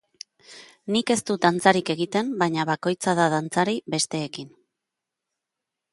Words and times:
Nik 0.95 1.11
ez 1.15 1.17
dut 1.27 1.43
dantzarik 1.43 1.91
egiten, 1.95 2.33
baina 2.41 2.65
bakoitza 2.71 3.17
da 3.23 3.29
dantzari, 3.37 3.79
besteekin. 3.97 4.53